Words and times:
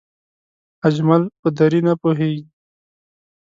اجمل 0.87 1.21
په 1.39 1.47
دری 1.57 1.81
نه 1.87 1.93
پوهېږي 2.01 2.45